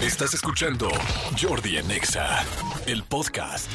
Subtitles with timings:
[0.00, 0.90] Estás escuchando
[1.40, 2.44] Jordi en Exa,
[2.86, 3.70] el podcast.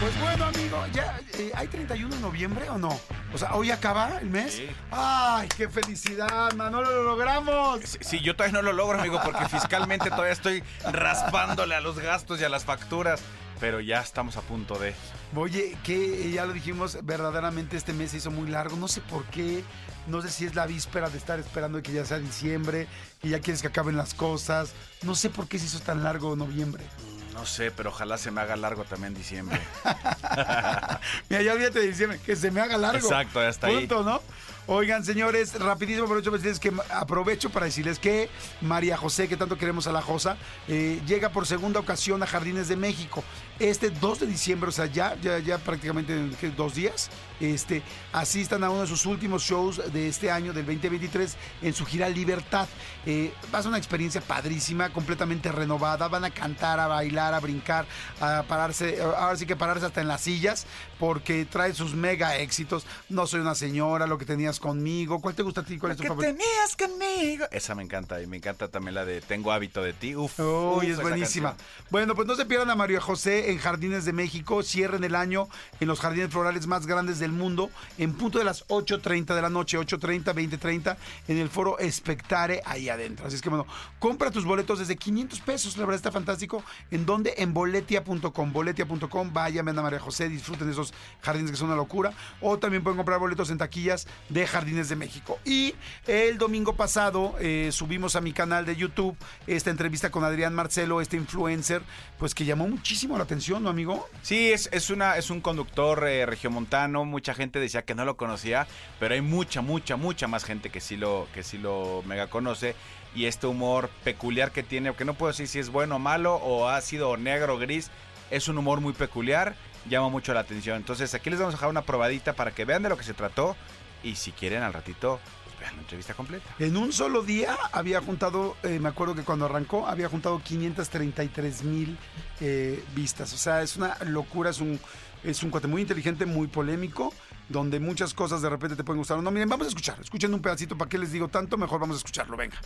[0.00, 2.98] Pues bueno, amigo, ya eh, hay 31 de noviembre o no?
[3.34, 4.62] O sea, hoy acaba el mes.
[4.90, 7.80] Ay, qué felicidad, Manolo, lo logramos.
[7.84, 11.98] Sí, sí, yo todavía no lo logro, amigo, porque fiscalmente todavía estoy raspándole a los
[11.98, 13.20] gastos y a las facturas.
[13.60, 14.94] Pero ya estamos a punto de.
[15.34, 18.76] Oye, que ya lo dijimos, verdaderamente este mes se hizo muy largo.
[18.76, 19.64] No sé por qué.
[20.06, 22.86] No sé si es la víspera de estar esperando que ya sea diciembre,
[23.20, 24.72] que ya quieres que acaben las cosas.
[25.02, 26.84] No sé por qué se hizo tan largo noviembre.
[27.32, 29.60] No sé, pero ojalá se me haga largo también diciembre.
[31.28, 33.06] Mira, ya olvídate de diciembre, que se me haga largo.
[33.06, 33.80] Exacto, ya está ahí.
[33.80, 34.22] Punto, ¿no?
[34.68, 38.28] Oigan, señores, rapidísimo aprovecho para decirles que, aprovecho para decirles que
[38.60, 42.66] María José, que tanto queremos a la Josa, eh, llega por segunda ocasión a Jardines
[42.66, 43.22] de México.
[43.60, 48.64] Este 2 de diciembre, o sea, ya, ya, ya prácticamente en dos días, este, asistan
[48.64, 52.66] a uno de sus últimos shows de este año, del 2023, en su gira Libertad.
[53.06, 56.08] Eh, va a ser una experiencia padrísima, completamente renovada.
[56.08, 57.86] Van a cantar, a bailar, a brincar,
[58.20, 60.66] a pararse, ahora sí que pararse hasta en las sillas,
[60.98, 62.86] porque trae sus mega éxitos.
[63.08, 65.20] No soy una señora, lo que tenías conmigo.
[65.20, 65.78] ¿Cuál te gusta a ti?
[65.78, 66.32] ¿Cuál es tu ¿Qué favorito?
[66.36, 67.46] tenías conmigo?
[67.50, 70.14] Esa me encanta y me encanta también la de Tengo hábito de ti.
[70.16, 71.50] Uf, uf, Uy, es buenísima.
[71.50, 71.66] canción.
[71.90, 74.62] Bueno, pues no se pierdan a María José en Jardines de México.
[74.62, 75.48] Cierren el año
[75.80, 79.50] en los jardines florales más grandes del mundo en punto de las 8.30 de la
[79.50, 80.96] noche, 8.30, 20.30
[81.28, 83.26] en el foro Espectare ahí adentro.
[83.26, 83.66] Así es que bueno,
[83.98, 85.76] compra tus boletos desde 500 pesos.
[85.76, 86.62] La verdad está fantástico.
[86.90, 87.34] ¿En dónde?
[87.38, 88.52] En boletia.com.
[88.52, 89.32] Boletia.com.
[89.32, 90.85] Vayan, ven a María José, disfruten de esos
[91.22, 92.12] jardines que son una locura.
[92.40, 95.38] O también pueden comprar boletos en taquillas de Jardines de México.
[95.44, 95.74] Y
[96.06, 101.00] el domingo pasado eh, subimos a mi canal de YouTube esta entrevista con Adrián Marcelo,
[101.00, 101.82] este influencer,
[102.18, 104.08] pues que llamó muchísimo la atención, ¿no, amigo?
[104.22, 107.04] Sí, es, es, una, es un conductor eh, regiomontano.
[107.04, 108.66] Mucha gente decía que no lo conocía,
[108.98, 112.74] pero hay mucha, mucha, mucha más gente que sí lo, que sí lo mega conoce.
[113.14, 116.34] Y este humor peculiar que tiene, que no puedo decir si es bueno o malo,
[116.36, 117.90] o ácido o negro o gris,
[118.30, 119.54] es un humor muy peculiar,
[119.88, 120.76] llama mucho la atención.
[120.76, 123.14] Entonces aquí les vamos a dejar una probadita para que vean de lo que se
[123.14, 123.56] trató.
[124.02, 126.48] Y si quieren al ratito, pues vean la entrevista completa.
[126.58, 131.64] En un solo día había juntado, eh, me acuerdo que cuando arrancó, había juntado 533
[131.64, 131.98] mil
[132.40, 133.32] eh, vistas.
[133.32, 134.78] O sea, es una locura, es un,
[135.24, 137.12] es un cuate muy inteligente, muy polémico,
[137.48, 139.30] donde muchas cosas de repente te pueden gustar o no.
[139.30, 141.56] Miren, vamos a escuchar, escuchen un pedacito, ¿para qué les digo tanto?
[141.56, 142.56] Mejor vamos a escucharlo, venga.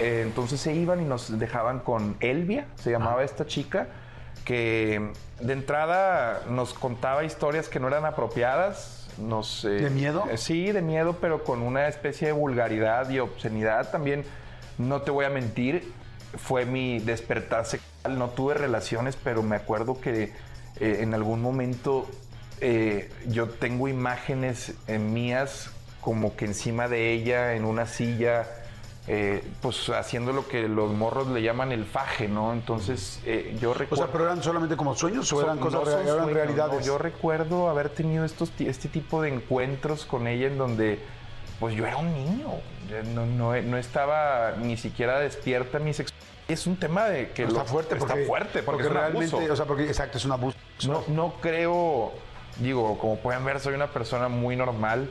[0.00, 3.88] Eh, entonces se iban y nos dejaban con Elvia, se llamaba esta chica,
[4.44, 9.08] que de entrada nos contaba historias que no eran apropiadas.
[9.18, 10.24] Nos, eh, ¿De miedo?
[10.30, 14.24] eh, sí, de miedo, pero con una especie de vulgaridad y obscenidad también.
[14.78, 15.90] No te voy a mentir,
[16.36, 18.18] fue mi despertar sexual.
[18.18, 20.32] No tuve relaciones, pero me acuerdo que
[20.80, 22.06] eh, en algún momento
[23.28, 25.70] yo tengo imágenes mías
[26.00, 28.46] como que encima de ella en una silla,
[29.08, 32.52] eh, pues haciendo lo que los morros le llaman el faje, ¿no?
[32.52, 34.04] Entonces eh, yo O recuerdo...
[34.04, 36.80] sea, pero eran solamente como sueños o eran No cosas reales, eran sueños, realidades.
[36.80, 36.86] no.
[36.86, 40.98] Yo recuerdo haber tenido estos, este tipo de encuentros con ella en donde
[41.60, 42.48] pues yo era un niño,
[43.14, 46.26] no, no, no estaba ni siquiera despierta mi sexualidad.
[46.48, 49.34] Es un tema de que está lo- fuerte porque, está fuerte porque, es un realmente,
[49.36, 49.52] abuso.
[49.52, 50.56] o sea, porque exacto, es un abuso.
[50.86, 52.12] No, no creo,
[52.58, 55.08] digo, como pueden ver, soy una persona muy normal.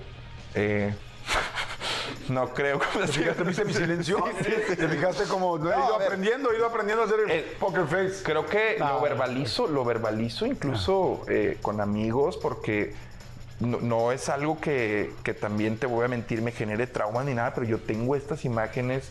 [0.54, 0.94] eh,
[2.30, 2.80] no creo.
[2.80, 4.24] Que ¿Te fijaste, viste mi silencio?
[4.78, 7.86] ¿Te fijaste como no, he ido aprendiendo, he ido aprendiendo a hacer el Eh, poker
[7.86, 8.24] face?
[8.24, 12.94] Creo que No, lo verbalizo, lo verbalizo incluso eh, con amigos porque
[13.60, 17.34] no, no es algo que, que también te voy a mentir me genere trauma ni
[17.34, 19.10] nada, pero yo tengo estas imágenes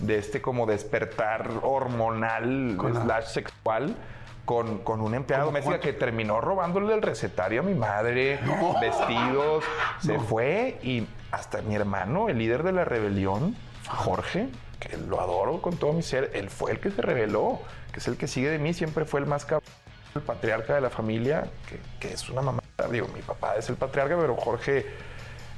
[0.00, 3.96] de este como despertar hormonal Con la- slash sexual
[4.44, 8.38] con, con una empleada ¿Cómo doméstica que terminó robándole el recetario a mi madre,
[8.80, 9.64] vestidos,
[10.00, 11.04] se fue y
[11.36, 13.54] hasta mi hermano, el líder de la rebelión,
[13.88, 14.48] Jorge,
[14.80, 17.60] que lo adoro con todo mi ser, él fue el que se rebeló,
[17.92, 19.68] que es el que sigue de mí, siempre fue el más cabrón,
[20.14, 22.62] el patriarca de la familia, que, que es una mamá.
[22.90, 24.86] Digo, mi papá es el patriarca, pero Jorge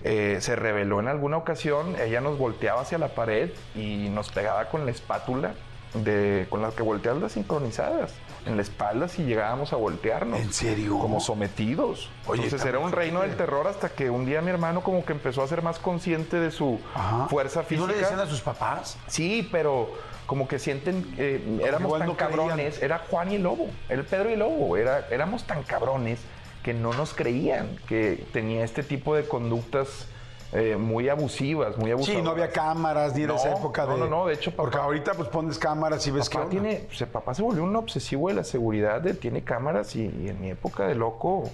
[0.03, 4.69] eh, se rebeló en alguna ocasión, ella nos volteaba hacia la pared y nos pegaba
[4.69, 5.55] con la espátula
[5.95, 8.13] de, con las que volteas las sincronizadas
[8.47, 10.39] en la espalda si llegábamos a voltearnos.
[10.41, 10.99] ¿En serio?
[10.99, 12.09] Como sometidos.
[12.27, 15.13] Oye, Entonces era un reino del terror hasta que un día mi hermano como que
[15.13, 17.27] empezó a ser más consciente de su Ajá.
[17.29, 17.87] fuerza ¿Y física.
[17.87, 18.97] no le decían a sus papás?
[19.07, 19.91] Sí, pero
[20.27, 22.17] como que sienten, eh, éramos tan creían.
[22.17, 26.21] cabrones, era Juan y el Lobo, el Pedro y el Lobo, era, éramos tan cabrones
[26.63, 30.07] que no nos creían que tenía este tipo de conductas
[30.53, 32.19] eh, muy abusivas, muy abusivas.
[32.21, 33.99] Sí, no había cámaras ni en No, esa época no, de.
[34.01, 36.39] no, no, de hecho, papá- Porque ahorita pues pones cámaras y ves que.
[36.39, 39.95] Papá tiene, pues, el papá se volvió un obsesivo de la seguridad, de, tiene cámaras
[39.97, 41.45] y, y en mi época de loco,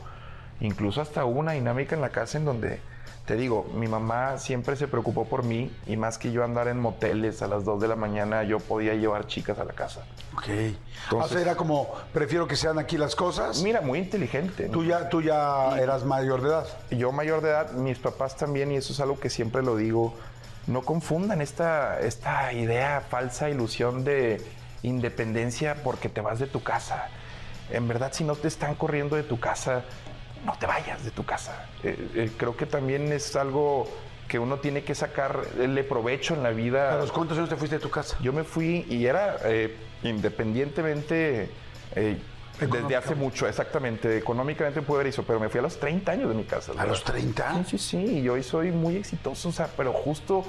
[0.60, 2.78] incluso hasta hubo una dinámica en la casa en donde
[3.26, 6.78] Te digo, mi mamá siempre se preocupó por mí y más que yo andar en
[6.78, 10.04] moteles a las 2 de la mañana, yo podía llevar chicas a la casa.
[10.36, 10.48] Ok.
[10.48, 10.76] Entonces-
[11.12, 13.62] o sea, era como, prefiero que sean aquí las cosas.
[13.62, 14.68] Mira, muy inteligente.
[14.68, 16.66] Tú ya, tú ya eras mayor de edad.
[16.90, 20.12] Yo mayor de edad, mis papás también, y eso es algo que siempre lo digo,
[20.66, 24.42] no confundan esta, esta idea falsa, ilusión de
[24.82, 27.08] independencia porque te vas de tu casa.
[27.70, 29.82] En verdad, si no te están corriendo de tu casa,
[30.44, 31.66] no te vayas de tu casa.
[31.82, 33.88] Eh, eh, creo que también es algo
[34.28, 36.94] que uno tiene que sacarle provecho en la vida.
[36.94, 38.16] ¿A los cuántos años te fuiste de tu casa?
[38.20, 41.50] Yo me fui y era eh, independientemente
[42.60, 46.44] desde hace mucho, exactamente, económicamente eso, pero me fui a los 30 años de mi
[46.44, 46.72] casa.
[46.78, 47.64] ¿A los 30?
[47.64, 50.44] Sí, sí, sí, y hoy soy muy exitoso, o sea, pero justo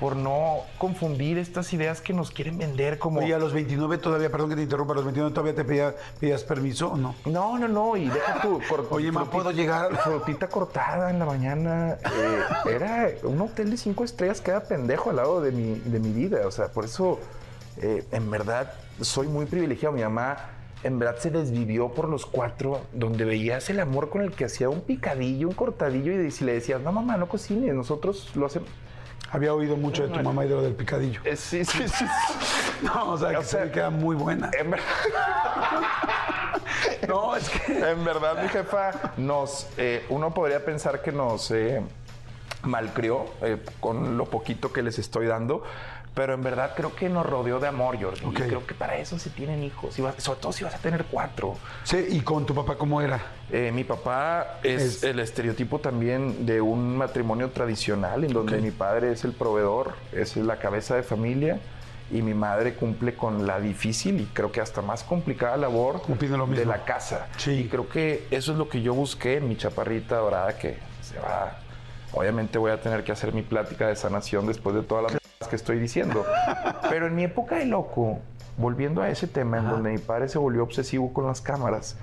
[0.00, 3.20] por no confundir estas ideas que nos quieren vender como...
[3.20, 5.94] Oye, a los 29 todavía, perdón que te interrumpa, a los 29 todavía te pedía-
[6.20, 7.14] pedías permiso o no?
[7.24, 8.60] No, no, no, y deja tu...
[8.68, 9.96] cor- Oye, frutita- ¿puedo llegar?
[9.96, 11.96] Frutita cortada en la mañana.
[12.14, 12.40] eh,
[12.74, 16.46] era un hotel de cinco estrellas, queda pendejo al lado de mi, de mi vida.
[16.46, 17.18] O sea, por eso,
[17.78, 19.94] eh, en verdad, soy muy privilegiado.
[19.94, 20.36] Mi mamá,
[20.82, 24.68] en verdad, se desvivió por los cuatro, donde veías el amor con el que hacía
[24.68, 28.68] un picadillo, un cortadillo, y si le decías, no, mamá, no cocines, nosotros lo hacemos.
[29.32, 31.20] Había oído mucho de tu mamá y de lo del picadillo.
[31.24, 32.04] Eh, sí, sí, sí.
[32.82, 34.50] No, o sea, que O sea, se ve que era muy buena.
[34.58, 34.80] En ver-
[37.08, 37.90] No, es que...
[37.90, 39.68] En verdad, mi jefa nos.
[39.76, 41.82] eh, uno podría pensar que nos eh,
[42.62, 45.62] malcrió eh, con lo poquito que les estoy dando.
[46.14, 48.22] Pero en verdad creo que nos rodeó de amor, Jordi.
[48.24, 48.34] Y Ok.
[48.36, 49.98] creo que para eso se tienen hijos.
[49.98, 51.56] Y vas- sobre todo si vas a tener cuatro.
[51.84, 53.20] Sí, ¿y con tu papá cómo era?
[53.52, 58.70] Eh, mi papá es, Es- el estereotipo también de un matrimonio tradicional, en donde mi
[58.70, 61.60] padre es el proveedor, es la cabeza de familia,
[62.10, 66.46] y mi madre cumple con la difícil y creo que hasta más complicada labor lo
[66.46, 67.26] de la casa.
[67.36, 67.50] Sí.
[67.50, 71.18] Y creo que eso es lo que yo busqué en mi chaparrita dorada que se
[71.18, 71.58] va.
[72.12, 75.48] Obviamente voy a tener que hacer mi plática de sanación después de todas las cosas
[75.48, 76.24] que estoy diciendo.
[76.90, 78.20] Pero en mi época de loco,
[78.56, 81.96] volviendo a ese tema en donde mi padre se volvió obsesivo con las cámaras,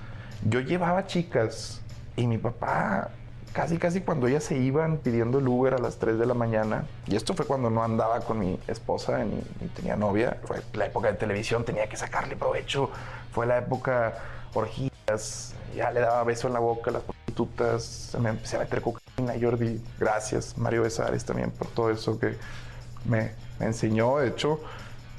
[0.47, 1.81] yo llevaba chicas
[2.15, 3.09] y mi papá,
[3.53, 6.85] casi casi cuando ellas se iban pidiendo el Uber a las 3 de la mañana,
[7.07, 10.85] y esto fue cuando no andaba con mi esposa ni, ni tenía novia, fue la
[10.85, 12.89] época de televisión, tenía que sacarle provecho,
[13.31, 14.13] fue la época
[14.53, 18.81] orgías, ya le daba beso en la boca a las prostitutas, me empecé a meter
[18.81, 19.02] cocaína,
[19.39, 22.35] Jordi, gracias, Mario Besares también por todo eso que
[23.05, 24.59] me, me enseñó, de hecho,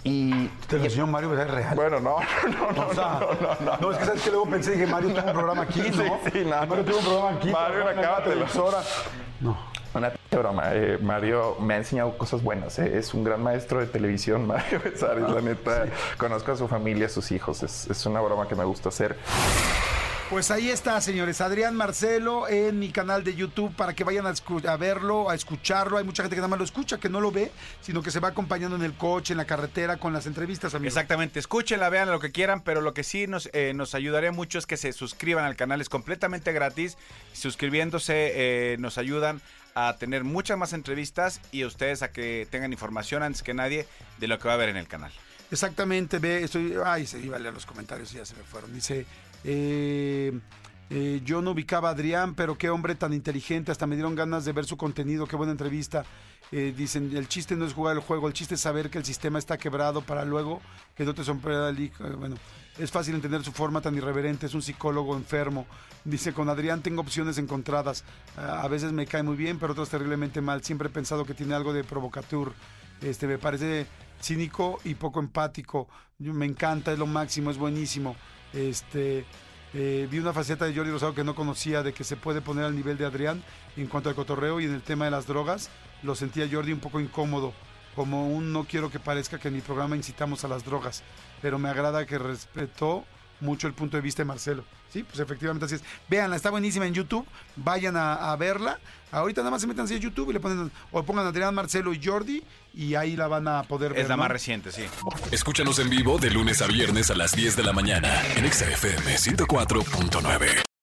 [0.07, 0.49] y...
[0.69, 1.47] Te lo enseñó Mario, ¿verdad?
[1.47, 1.77] Es real.
[1.77, 2.17] Bueno, no,
[2.49, 4.87] no, no, O sea, no, no, no, no, es que sabes que luego pensé, dije,
[4.87, 6.19] Mario tuvo un programa aquí, ¿no?
[6.25, 6.67] Sí, sí, no.
[6.67, 7.51] Mario tuvo un programa aquí.
[7.51, 8.47] Mario, acábatelo.
[9.41, 9.57] No.
[9.95, 10.75] Una broma.
[10.75, 12.79] eh, Mario me ha enseñado cosas buenas.
[12.81, 15.87] eh, Es un gran maestro de televisión, Mario Besares, la neta.
[16.19, 17.63] Conozco a su familia, a sus hijos.
[17.63, 19.17] Es, es una broma que me gusta hacer.
[20.31, 21.43] Pues ahí está, señores.
[21.43, 25.99] Adrián Marcelo en mi canal de YouTube para que vayan a, verlo, a escucharlo.
[25.99, 28.21] Hay mucha gente que nada más lo escucha, que no lo ve, sino que se
[28.21, 30.97] va acompañando en el coche, en la carretera, con las entrevistas, amigos.
[30.97, 34.59] Exactamente, escúchenla, vean lo que quieran, pero lo que sí nos, eh, nos ayudaría mucho
[34.59, 36.97] es que se suscriban al canal, es completamente gratis.
[37.35, 39.43] Suscribiéndose eh, nos ayudan
[39.75, 43.87] a tener muchas más entrevistas y a ustedes a que tengan información antes que nadie
[44.19, 45.13] de lo que va a haber en el canal.
[45.51, 46.75] Exactamente, ve, estoy.
[46.83, 48.73] Ay, se iba a leer los comentarios y ya se me fueron.
[48.73, 49.05] Dice.
[49.45, 50.39] Eh,
[50.91, 54.45] eh, yo no ubicaba a Adrián, pero qué hombre tan inteligente, hasta me dieron ganas
[54.45, 56.05] de ver su contenido, qué buena entrevista.
[56.53, 59.05] Eh, dicen, el chiste no es jugar el juego, el chiste es saber que el
[59.05, 60.61] sistema está quebrado para luego
[60.95, 61.79] que no te sorprenda el.
[61.79, 62.37] Eh, Bueno,
[62.79, 65.67] es fácil entender su forma tan irreverente, es un psicólogo enfermo.
[66.05, 68.05] Dice, con Adrián tengo opciones encontradas.
[68.37, 70.63] Ah, a veces me cae muy bien, pero otras terriblemente mal.
[70.63, 72.53] Siempre he pensado que tiene algo de provocateur.
[73.01, 73.87] Este, me parece
[74.21, 75.89] cínico y poco empático.
[76.19, 78.17] Me encanta, es lo máximo, es buenísimo.
[78.53, 79.25] Este,
[79.75, 82.65] eh, vi una faceta de Jordi Rosado que no conocía, de que se puede poner
[82.65, 83.43] al nivel de Adrián
[83.77, 85.69] en cuanto al cotorreo y en el tema de las drogas.
[86.03, 87.53] Lo sentía Jordi un poco incómodo,
[87.95, 91.03] como un no quiero que parezca que en mi programa incitamos a las drogas,
[91.43, 93.05] pero me agrada que respetó
[93.45, 94.65] mucho el punto de vista de Marcelo.
[94.93, 95.83] Sí, pues efectivamente así es.
[96.09, 97.27] Véanla, está buenísima en YouTube.
[97.57, 98.79] Vayan a, a verla.
[99.13, 101.93] Ahorita nada más se metan así a YouTube y le ponen o pongan Adrián Marcelo
[101.95, 102.43] y Jordi
[102.75, 104.03] y ahí la van a poder ver.
[104.03, 104.23] Es la ¿no?
[104.23, 104.85] más reciente, sí.
[105.31, 108.69] Escúchanos en vivo de lunes a viernes a las 10 de la mañana en Exa
[108.69, 110.74] FM 104.9.